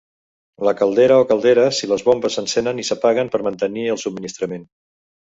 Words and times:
La 0.67 0.71
caldera 0.77 1.17
o 1.23 1.25
calderes 1.31 1.81
i 1.87 1.89
les 1.91 2.03
bombes 2.07 2.37
s'encenen 2.39 2.81
i 2.83 2.85
s'apaguen 2.87 3.29
per 3.35 3.41
mantenir 3.49 3.83
el 3.97 4.01
subministrament. 4.05 4.65